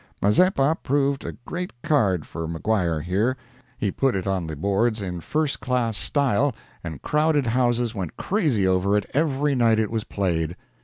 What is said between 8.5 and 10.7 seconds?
over it every night it was played.